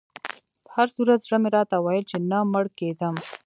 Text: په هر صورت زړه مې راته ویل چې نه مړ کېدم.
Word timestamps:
په 0.63 0.69
هر 0.75 0.87
صورت 0.95 1.19
زړه 1.25 1.37
مې 1.41 1.49
راته 1.55 1.75
ویل 1.79 2.03
چې 2.11 2.17
نه 2.29 2.39
مړ 2.51 2.65
کېدم. 2.79 3.15